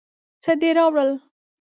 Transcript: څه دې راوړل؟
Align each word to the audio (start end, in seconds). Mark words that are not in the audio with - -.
څه 0.43 0.51
دې 0.61 0.69
راوړل؟ 0.77 1.09